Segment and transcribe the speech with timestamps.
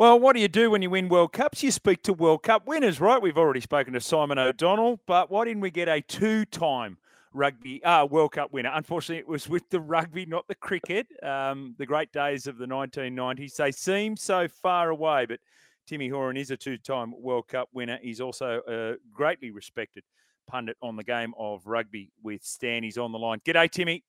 [0.00, 1.62] Well, what do you do when you win World Cups?
[1.62, 3.20] You speak to World Cup winners, right?
[3.20, 6.96] We've already spoken to Simon O'Donnell, but why didn't we get a two-time
[7.34, 8.70] rugby uh, World Cup winner?
[8.72, 11.06] Unfortunately, it was with the rugby, not the cricket.
[11.22, 13.56] Um, the great days of the 1990s.
[13.56, 15.40] They seem so far away, but
[15.86, 17.98] Timmy Horan is a two-time World Cup winner.
[18.00, 20.04] He's also a greatly respected
[20.46, 22.84] pundit on the game of rugby with Stan.
[22.84, 23.40] He's on the line.
[23.44, 24.02] G'day, Timmy.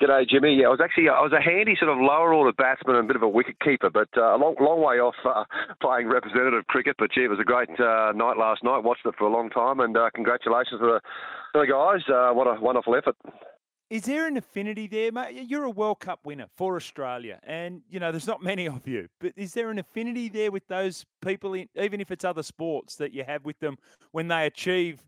[0.00, 0.56] G'day, Jimmy.
[0.60, 3.08] Yeah, I was actually I was a handy sort of lower order batsman and a
[3.08, 5.44] bit of a wicket keeper, but uh, a long long way off uh,
[5.80, 6.96] playing representative cricket.
[6.98, 8.84] But gee, it was a great uh, night last night.
[8.84, 11.00] Watched it for a long time, and uh, congratulations to the,
[11.54, 12.04] to the guys.
[12.12, 13.16] Uh, what a wonderful effort.
[13.88, 15.46] Is there an affinity there, mate?
[15.48, 19.08] You're a World Cup winner for Australia, and you know there's not many of you.
[19.18, 22.96] But is there an affinity there with those people, in, even if it's other sports,
[22.96, 23.78] that you have with them
[24.12, 25.02] when they achieve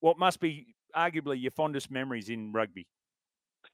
[0.00, 2.86] what must be arguably your fondest memories in rugby?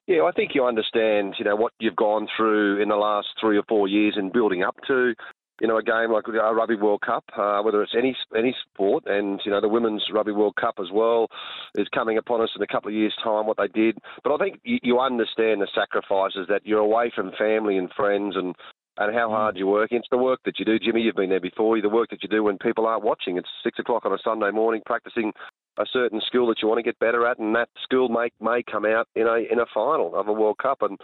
[0.06, 3.58] Yeah, I think you understand, you know, what you've gone through in the last three
[3.58, 5.14] or four years in building up to,
[5.60, 9.04] you know, a game like the Rugby World Cup, uh, whether it's any any sport,
[9.06, 11.26] and you know, the Women's Rugby World Cup as well
[11.74, 13.46] is coming upon us in a couple of years' time.
[13.46, 17.32] What they did, but I think you, you understand the sacrifices that you're away from
[17.38, 18.54] family and friends and
[18.98, 19.88] and how hard you work.
[19.90, 21.02] It's the work that you do, Jimmy.
[21.02, 21.80] You've been there before.
[21.80, 23.38] The work that you do when people aren't watching.
[23.38, 25.32] It's six o'clock on a Sunday morning, practicing
[25.78, 28.62] a certain skill that you want to get better at, and that skill may may
[28.62, 30.82] come out in a in a final of a World Cup.
[30.82, 30.98] And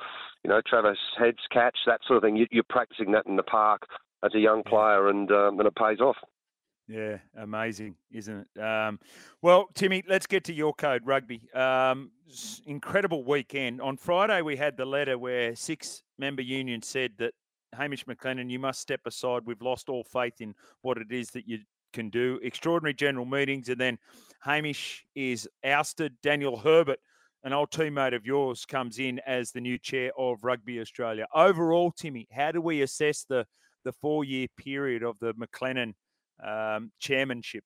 [0.45, 2.37] you know, Travis Head's catch that sort of thing.
[2.37, 3.83] You, are practicing that in the park
[4.25, 6.17] as a young player, and um, and it pays off.
[6.89, 8.61] Yeah, amazing, isn't it?
[8.61, 8.99] Um,
[9.41, 11.49] well, Timmy, let's get to your code rugby.
[11.55, 12.11] Um,
[12.67, 13.81] incredible weekend.
[13.81, 17.35] On Friday, we had the letter where six member unions said that
[17.75, 19.43] Hamish McLennan, you must step aside.
[19.47, 21.61] We've lost all faith in what it is that you
[21.93, 22.39] can do.
[22.43, 23.99] Extraordinary general meetings, and then
[24.45, 26.15] Hamish is ousted.
[26.23, 26.99] Daniel Herbert,
[27.45, 31.27] an old teammate of yours, comes in as the new chair of Rugby Australia.
[31.35, 33.47] Overall, Timmy, how do we assess the
[33.85, 35.95] the four year period of the McLennan
[36.45, 37.65] um, chairmanship?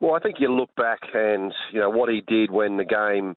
[0.00, 3.34] Well, I think you look back and you know what he did when the game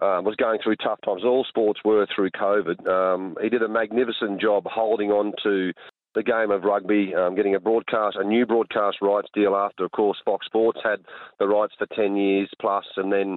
[0.00, 1.24] um, was going through tough times.
[1.24, 2.86] All sports were through COVID.
[2.86, 5.72] Um, he did a magnificent job holding on to
[6.16, 9.92] the game of rugby, um, getting a broadcast, a new broadcast rights deal after, of
[9.92, 11.00] course, Fox Sports had
[11.38, 13.36] the rights for 10 years plus, and then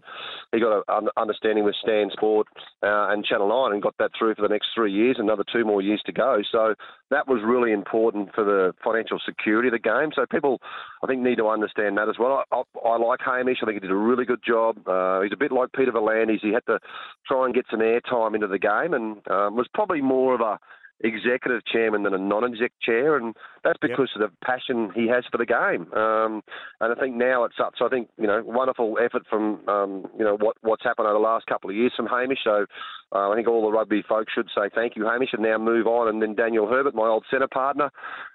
[0.54, 2.48] he got an understanding with Stan Sport
[2.82, 5.66] uh, and Channel 9 and got that through for the next three years, another two
[5.66, 6.42] more years to go.
[6.50, 6.74] So
[7.12, 10.12] that was really important for the financial security of the game.
[10.16, 10.62] So people,
[11.04, 12.46] I think, need to understand that as well.
[12.50, 13.58] I, I, I like Hamish.
[13.62, 14.88] I think he did a really good job.
[14.88, 16.40] Uh, he's a bit like Peter V'landys.
[16.42, 16.80] He had to
[17.28, 20.58] try and get some airtime into the game and um, was probably more of a
[21.02, 24.24] executive chairman than a non-exec chair, and that's because yep.
[24.24, 25.92] of the passion he has for the game.
[25.94, 26.42] Um,
[26.82, 27.74] and I think now it's up.
[27.78, 31.18] So I think you know, wonderful effort from um, you know what what's happened over
[31.18, 32.40] the last couple of years from Hamish.
[32.44, 32.66] So
[33.14, 35.88] uh, I think all the rugby folks should say thank you, Hamish, and now move
[35.88, 36.10] on.
[36.10, 37.92] And then Daniel Herbert, my old centre partner,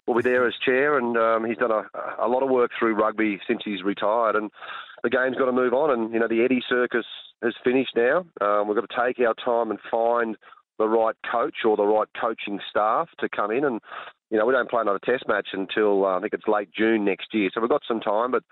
[0.06, 1.84] will be there as chair, and um, he's done a,
[2.18, 4.50] a lot of work through rugby since he's retired, and
[5.02, 5.90] the game's got to move on.
[5.90, 7.06] And you know, the Eddie circus
[7.42, 8.24] has finished now.
[8.40, 10.36] Um, we've got to take our time and find
[10.78, 13.64] the right coach or the right coaching staff to come in.
[13.64, 13.80] And,
[14.30, 17.04] you know, we don't play another test match until uh, I think it's late June
[17.04, 17.50] next year.
[17.52, 18.42] So we've got some time, but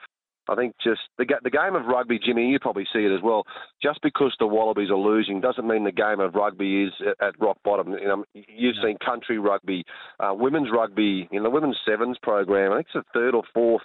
[0.49, 3.45] I think just the, the game of rugby, Jimmy, you probably see it as well.
[3.83, 7.41] Just because the Wallabies are losing doesn't mean the game of rugby is at, at
[7.41, 7.93] rock bottom.
[7.93, 9.85] You know, you've seen country rugby,
[10.19, 12.73] uh, women's rugby, in the women's sevens program.
[12.73, 13.83] I think it's the third or fourth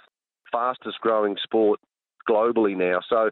[0.50, 1.78] fastest growing sport
[2.28, 3.00] globally now.
[3.08, 3.30] So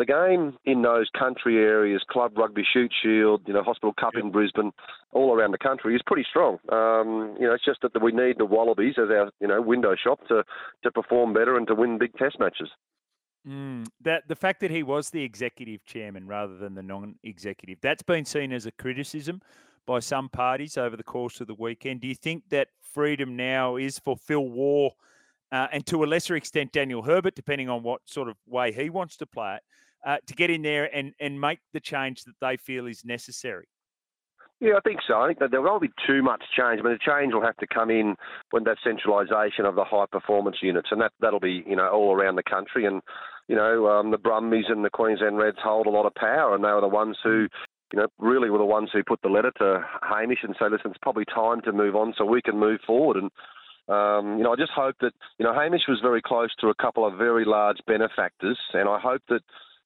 [0.00, 4.32] the game in those country areas, club rugby, Shute Shield, you know, hospital cup in
[4.32, 4.72] Brisbane,
[5.12, 6.58] all around the country is pretty strong.
[6.72, 9.94] Um, you know, it's just that we need the Wallabies as our, you know, window
[10.02, 10.42] shop to,
[10.82, 12.70] to perform better and to win big test matches.
[13.46, 18.02] Mm, that the fact that he was the executive chairman rather than the non-executive, that's
[18.02, 19.42] been seen as a criticism
[19.86, 22.00] by some parties over the course of the weekend.
[22.00, 24.90] Do you think that freedom now is for Phil Waugh
[25.52, 28.88] uh, and to a lesser extent Daniel Herbert, depending on what sort of way he
[28.88, 29.62] wants to play it,
[30.06, 33.66] uh, to get in there and and make the change that they feel is necessary.
[34.60, 35.18] Yeah, I think so.
[35.18, 36.80] I think that there won't be too much change.
[36.80, 38.14] I mean, the change will have to come in
[38.50, 42.14] when that centralisation of the high performance units, and that that'll be you know all
[42.14, 42.84] around the country.
[42.84, 43.00] And
[43.48, 46.62] you know, um, the Brumbies and the Queensland Reds hold a lot of power, and
[46.62, 47.48] they were the ones who
[47.92, 50.90] you know, really were the ones who put the letter to Hamish and say, listen,
[50.90, 53.16] it's probably time to move on so we can move forward.
[53.16, 53.30] And,
[53.88, 56.74] um, you know, I just hope that, you know, Hamish was very close to a
[56.74, 59.42] couple of very large benefactors, and I hope that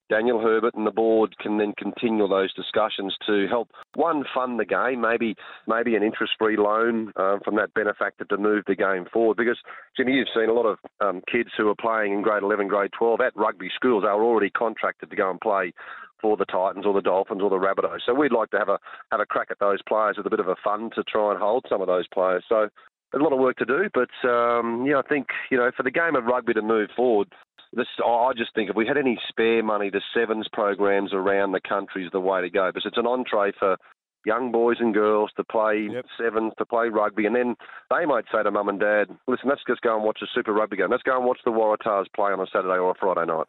[0.09, 4.65] Daniel Herbert and the board can then continue those discussions to help one fund the
[4.65, 5.35] game, maybe
[5.67, 9.37] maybe an interest-free loan um, from that benefactor to move the game forward.
[9.37, 9.57] Because
[9.97, 12.91] Jimmy, you've seen a lot of um, kids who are playing in grade 11, grade
[12.97, 14.03] 12 at rugby schools.
[14.03, 15.73] They were already contracted to go and play
[16.21, 17.99] for the Titans or the Dolphins or the Rabbitohs.
[18.05, 18.79] So we'd like to have a
[19.11, 21.39] have a crack at those players with a bit of a fund to try and
[21.39, 22.43] hold some of those players.
[22.47, 22.69] So
[23.11, 25.83] there's a lot of work to do, but um, yeah, I think you know for
[25.83, 27.27] the game of rugby to move forward,
[27.75, 31.61] this I just think if we had any spare money, the sevens programs around the
[31.61, 33.77] country is the way to go because it's an entree for
[34.25, 36.05] young boys and girls to play yep.
[36.17, 37.55] sevens, to play rugby, and then
[37.91, 40.53] they might say to mum and dad, "Listen, let's just go and watch a Super
[40.53, 40.89] Rugby game.
[40.89, 43.47] Let's go and watch the Waratahs play on a Saturday or a Friday night."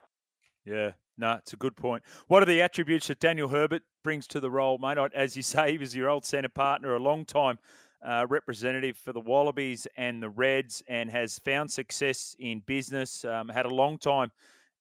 [0.64, 2.02] Yeah, no, it's a good point.
[2.26, 4.98] What are the attributes that Daniel Herbert brings to the role, mate?
[5.14, 7.58] As you say, he was your old centre partner, a long time
[8.06, 13.24] uh, representative for the Wallabies and the Reds, and has found success in business.
[13.24, 14.30] Um, had a long time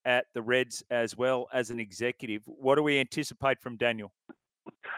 [0.06, 2.44] at the Reds as well as an executive.
[2.45, 4.12] What do we anticipate from Daniel?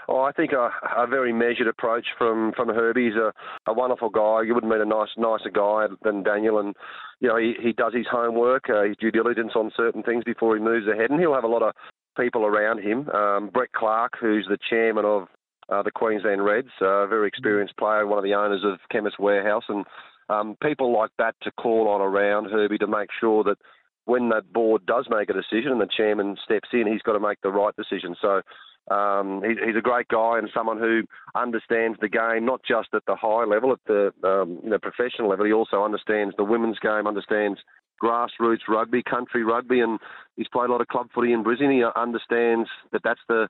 [0.09, 3.07] Oh, I think a, a very measured approach from from Herbie.
[3.07, 3.33] He's a,
[3.69, 4.43] a wonderful guy.
[4.43, 6.75] You wouldn't meet a nice nicer guy than Daniel, and
[7.19, 10.55] you know he, he does his homework, uh, his due diligence on certain things before
[10.55, 11.73] he moves ahead, and he'll have a lot of
[12.17, 13.09] people around him.
[13.09, 15.27] Um, Brett Clark, who's the chairman of
[15.69, 19.65] uh, the Queensland Reds, a very experienced player, one of the owners of Chemist Warehouse,
[19.69, 19.85] and
[20.29, 23.57] um, people like that to call on around Herbie to make sure that
[24.05, 27.19] when that board does make a decision and the chairman steps in, he's got to
[27.19, 28.15] make the right decision.
[28.21, 28.41] So
[28.93, 31.01] um, he's, he's, a great guy and someone who
[31.35, 35.29] understands the game, not just at the high level, at the um, you know, professional
[35.29, 35.45] level.
[35.45, 37.59] He also understands the women's game, understands
[38.01, 39.99] grassroots rugby, country rugby, and
[40.37, 41.71] he's played a lot of club footy in Brisbane.
[41.71, 43.49] He understands that that's the,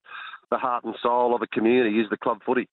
[0.51, 2.67] the heart and soul of a community is the club footy.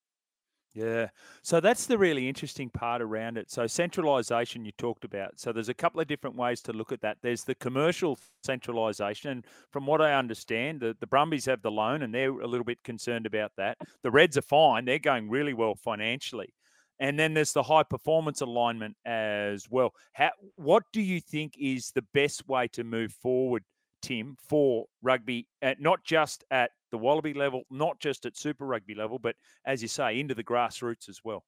[0.75, 1.11] Yeah.
[1.43, 3.49] So that's the really interesting part around it.
[3.49, 5.39] So centralisation you talked about.
[5.39, 7.19] So there's a couple of different ways to look at that.
[7.23, 9.31] There's the commercial centralisation.
[9.31, 12.65] And from what I understand, the, the Brumbies have the loan and they're a little
[12.65, 13.79] bit concerned about that.
[14.03, 14.85] The Reds are fine.
[14.85, 16.53] They're going really well financially.
[16.99, 19.95] And then there's the high performance alignment as well.
[20.13, 23.63] How, what do you think is the best way to move forward,
[24.05, 28.95] Tim, for rugby, at, not just at the Wallaby level, not just at Super Rugby
[28.95, 29.35] level, but
[29.65, 31.43] as you say, into the grassroots as well?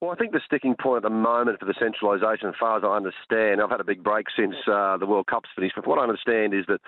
[0.00, 2.84] Well, I think the sticking point at the moment for the centralisation, as far as
[2.84, 5.98] I understand, I've had a big break since uh, the World Cup's finished, but what
[5.98, 6.80] I understand is that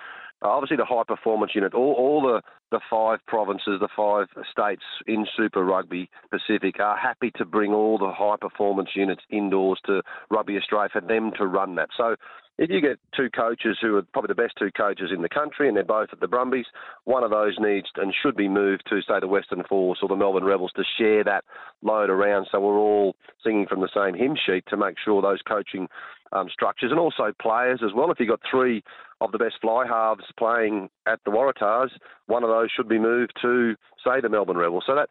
[0.44, 4.84] uh, obviously the high performance unit, all, all the, the five provinces, the five states
[5.06, 10.02] in Super Rugby Pacific are happy to bring all the high performance units indoors to
[10.30, 11.88] Rugby Australia for them to run that.
[11.96, 12.14] So
[12.60, 15.66] if you get two coaches who are probably the best two coaches in the country
[15.66, 16.66] and they're both at the Brumbies,
[17.04, 20.16] one of those needs and should be moved to, say, the Western Force or the
[20.16, 21.42] Melbourne Rebels to share that
[21.82, 25.40] load around so we're all singing from the same hymn sheet to make sure those
[25.48, 25.88] coaching
[26.32, 28.10] um, structures and also players as well.
[28.10, 28.84] If you've got three
[29.22, 31.88] of the best fly halves playing at the Waratahs,
[32.26, 33.74] one of those should be moved to,
[34.04, 34.84] say, the Melbourne Rebels.
[34.86, 35.08] So that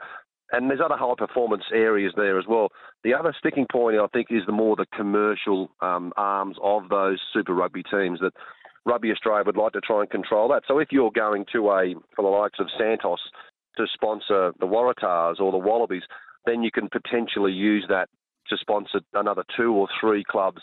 [0.52, 2.70] and there's other high performance areas there as well.
[3.04, 7.20] The other sticking point, I think, is the more the commercial um, arms of those
[7.34, 8.34] Super Rugby teams that
[8.86, 10.64] Rugby Australia would like to try and control that.
[10.68, 13.20] So if you're going to a for the likes of Santos
[13.78, 16.04] to sponsor the Waratahs or the Wallabies,
[16.46, 18.10] then you can potentially use that
[18.50, 20.62] to sponsor another two or three clubs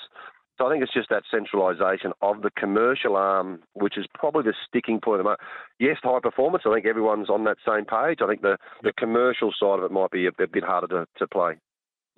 [0.59, 4.55] so I think it's just that centralisation of the commercial arm, which is probably the
[4.67, 5.21] sticking point.
[5.21, 5.37] Of the
[5.79, 6.65] yes, high performance.
[6.67, 8.19] I think everyone's on that same page.
[8.23, 11.07] I think the, the commercial side of it might be a, a bit harder to,
[11.19, 11.55] to play.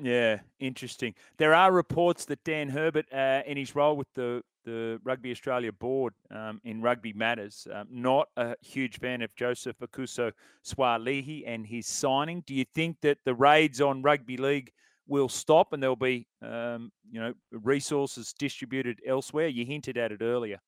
[0.01, 1.15] Yeah, interesting.
[1.39, 5.73] There are reports that Dan Herbert, uh, in his role with the the Rugby Australia
[5.73, 11.67] board um, in Rugby Matters, um, not a huge fan of Joseph Aukuso Suaalii and
[11.67, 12.43] his signing.
[12.47, 14.71] Do you think that the raids on rugby league
[15.09, 19.49] will stop and there'll be um, you know resources distributed elsewhere.
[19.49, 20.59] You hinted at it earlier.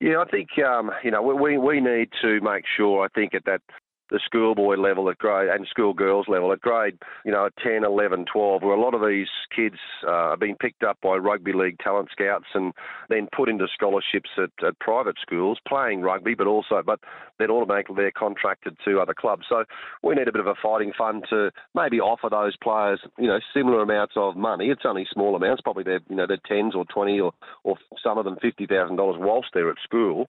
[0.00, 3.04] Yeah, I think um, you know we we need to make sure.
[3.04, 3.62] I think at that
[4.10, 8.62] the schoolboy level at grade and schoolgirls level at grade, you know, 10, 11, 12,
[8.62, 12.08] where a lot of these kids uh, are being picked up by rugby league talent
[12.12, 12.72] scouts and
[13.08, 17.00] then put into scholarships at, at private schools playing rugby, but also, but
[17.38, 19.46] then automatically they're contracted to other clubs.
[19.48, 19.64] So
[20.02, 23.38] we need a bit of a fighting fund to maybe offer those players, you know,
[23.54, 24.68] similar amounts of money.
[24.68, 27.32] It's only small amounts, probably they're, you know, they're tens or 20 or,
[27.64, 30.28] or some of them $50,000 whilst they're at school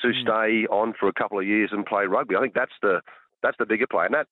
[0.00, 0.22] to mm.
[0.22, 2.36] stay on for a couple of years and play rugby.
[2.36, 3.00] I think that's the
[3.42, 4.26] that's the bigger play, and that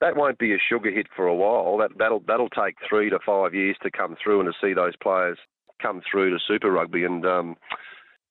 [0.00, 1.78] that won't be a sugar hit for a while.
[1.78, 4.96] That that'll that'll take three to five years to come through and to see those
[4.96, 5.38] players
[5.80, 7.56] come through to Super Rugby, and um,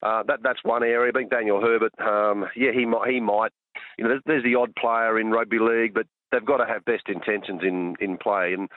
[0.01, 1.11] uh, that that's one area.
[1.11, 3.51] I think Daniel Herbert, um, yeah, he might he might.
[3.97, 6.85] You know, there's, there's the odd player in rugby league, but they've got to have
[6.85, 8.53] best intentions in in play.
[8.53, 8.69] And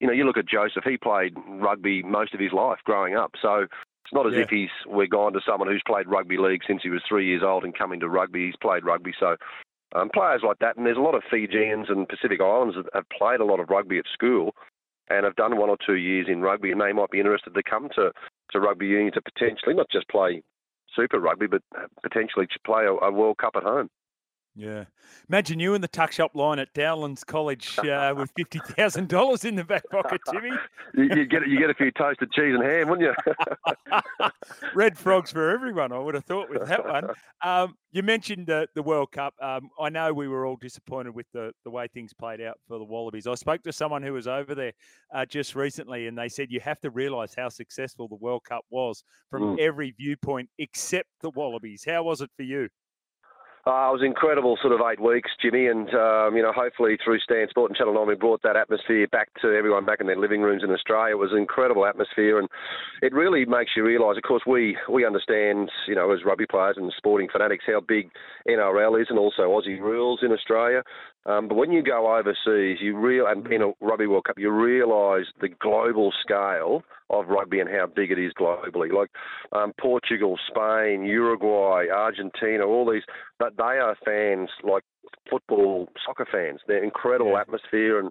[0.00, 3.32] you know, you look at Joseph; he played rugby most of his life growing up,
[3.40, 3.66] so
[4.14, 4.40] not as yeah.
[4.40, 7.42] if he's we're gone to someone who's played rugby league since he was three years
[7.44, 8.46] old and coming to rugby.
[8.46, 9.36] He's played rugby, so
[9.94, 10.76] um, players like that.
[10.76, 13.68] And there's a lot of Fijians and Pacific Islanders that have played a lot of
[13.68, 14.54] rugby at school
[15.10, 17.62] and have done one or two years in rugby, and they might be interested to
[17.62, 18.12] come to
[18.52, 20.42] to rugby union to potentially not just play
[20.94, 21.62] Super Rugby, but
[22.02, 23.88] potentially to play a, a World Cup at home.
[24.56, 24.84] Yeah.
[25.28, 29.44] Imagine you in the tuck shop line at Downlands College uh, with fifty thousand dollars
[29.44, 30.50] in the back pocket, Timmy.
[30.94, 34.28] you, you, get you get a few toasted cheese and ham, wouldn't you?
[34.74, 35.90] Red frogs for everyone.
[35.90, 37.08] I would have thought with that one.
[37.42, 39.34] Um, you mentioned uh, the World Cup.
[39.42, 42.78] Um, I know we were all disappointed with the the way things played out for
[42.78, 43.26] the Wallabies.
[43.26, 44.72] I spoke to someone who was over there
[45.12, 48.64] uh, just recently, and they said you have to realise how successful the World Cup
[48.70, 49.60] was from mm.
[49.60, 51.84] every viewpoint except the Wallabies.
[51.84, 52.68] How was it for you?
[53.66, 57.18] Uh, it was incredible sort of eight weeks, Jimmy, and um, you know hopefully through
[57.20, 60.18] Stan Sport and Channel 9 we brought that atmosphere back to everyone back in their
[60.20, 61.14] living rooms in Australia.
[61.14, 62.46] It was an incredible atmosphere, and
[63.00, 64.18] it really makes you realise.
[64.18, 68.10] Of course, we we understand, you know, as rugby players and sporting fanatics, how big
[68.46, 70.82] NRL is, and also Aussie rules in Australia.
[71.24, 74.50] Um, but when you go overseas, you real and in a Rugby World Cup, you
[74.50, 76.82] realise the global scale
[77.20, 78.92] of rugby and how big it is globally.
[78.92, 79.10] Like
[79.52, 83.02] um, Portugal, Spain, Uruguay, Argentina, all these,
[83.38, 84.84] but they are fans like
[85.30, 86.60] football, soccer fans.
[86.66, 87.40] They're incredible yeah.
[87.40, 88.10] atmosphere and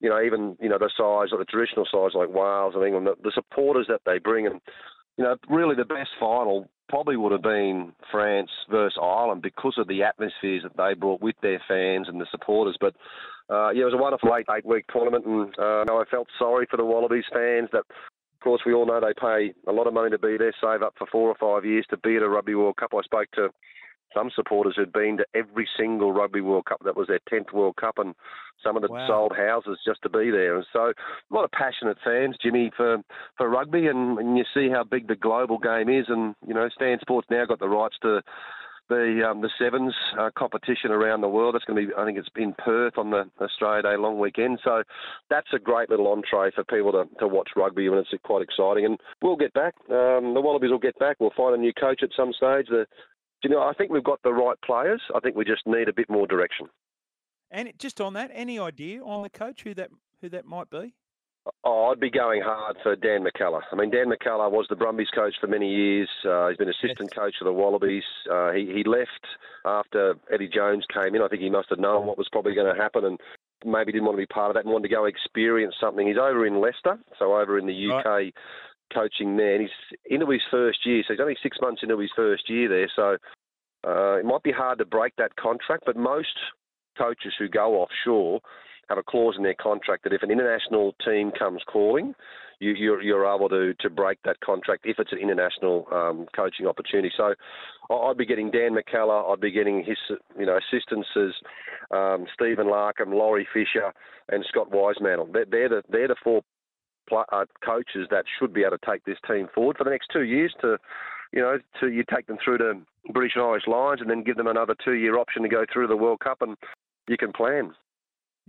[0.00, 3.06] you know, even you know the size, like the traditional size, like Wales and England,
[3.06, 4.60] the, the supporters that they bring, and
[5.18, 9.86] you know, really the best final probably would have been France versus Ireland because of
[9.86, 12.76] the atmospheres that they brought with their fans and the supporters.
[12.80, 12.94] But
[13.50, 16.66] uh, yeah, it was a wonderful eight eight week tournament, and uh, I felt sorry
[16.70, 17.68] for the Wallabies fans.
[17.72, 17.84] That,
[18.40, 20.82] of course, we all know they pay a lot of money to be there, save
[20.82, 22.92] up for four or five years to be at a Rugby World Cup.
[22.94, 23.50] I spoke to
[24.14, 26.80] some supporters who'd been to every single Rugby World Cup.
[26.82, 28.14] That was their 10th World Cup, and
[28.64, 29.06] some of them wow.
[29.06, 30.56] sold houses just to be there.
[30.56, 33.02] And so, a lot of passionate fans, Jimmy, for,
[33.36, 36.06] for rugby, and, and you see how big the global game is.
[36.08, 38.22] And, you know, Stan Sports now got the rights to
[38.90, 41.54] the um, the sevens uh, competition around the world.
[41.54, 44.60] It's going to be, I think it's in Perth on the Australia Day long weekend.
[44.62, 44.82] So
[45.30, 48.84] that's a great little entree for people to, to watch rugby, and it's quite exciting.
[48.84, 49.74] And we'll get back.
[49.88, 51.16] Um, the Wallabies will get back.
[51.18, 52.66] We'll find a new coach at some stage.
[52.68, 52.84] The
[53.42, 55.00] you know, I think we've got the right players.
[55.14, 56.66] I think we just need a bit more direction.
[57.50, 60.94] And just on that, any idea on the coach who that who that might be?
[61.62, 63.60] Oh, I'd be going hard for Dan McKellar.
[63.70, 66.08] I mean, Dan McKellar was the Brumbies coach for many years.
[66.26, 68.04] Uh, he's been assistant coach of the Wallabies.
[68.30, 69.26] Uh, he, he left
[69.66, 71.20] after Eddie Jones came in.
[71.20, 73.20] I think he must have known what was probably going to happen and
[73.62, 76.06] maybe didn't want to be part of that and wanted to go experience something.
[76.06, 78.04] He's over in Leicester, so over in the UK.
[78.06, 78.34] Right
[78.92, 82.10] coaching there, and he's into his first year, so he's only six months into his
[82.14, 82.90] first year there.
[82.94, 83.16] So
[83.86, 86.36] uh, it might be hard to break that contract, but most
[86.98, 88.40] coaches who go offshore
[88.90, 92.14] have a clause in their contract that if an international team comes calling,
[92.58, 96.66] you, you're, you're able to, to break that contract if it's an international um, coaching
[96.66, 97.10] opportunity.
[97.16, 97.34] So
[97.90, 99.96] I'd be getting Dan McKellar, I'd be getting his
[100.38, 101.30] you know assistants as
[101.90, 103.92] um, Stephen Larkham, Laurie Fisher,
[104.28, 105.32] and Scott Wiseman.
[105.32, 106.42] They're, they're the they're the four
[107.12, 110.22] uh, coaches that should be able to take this team forward for the next two
[110.22, 110.76] years to,
[111.32, 112.74] you know, to you take them through to
[113.12, 115.96] British and Irish Lions and then give them another two-year option to go through the
[115.96, 116.56] World Cup and
[117.08, 117.72] you can plan.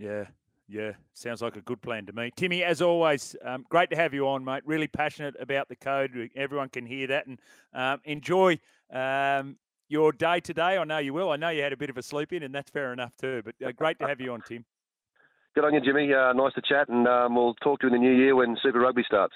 [0.02, 0.24] Yeah,
[0.66, 2.32] yeah, sounds like a good plan to me.
[2.34, 4.64] Timmy, as always, um, great to have you on, mate.
[4.66, 6.28] Really passionate about the code.
[6.34, 7.38] Everyone can hear that and
[7.72, 8.58] um, enjoy
[8.92, 10.76] um, your day today.
[10.76, 11.30] I know you will.
[11.30, 13.42] I know you had a bit of a sleep in, and that's fair enough too.
[13.44, 14.64] But uh, great to have you on, Tim.
[15.54, 16.12] Good on you, Jimmy.
[16.12, 18.56] Uh, nice to chat, and um, we'll talk to you in the new year when
[18.60, 19.34] Super Rugby starts.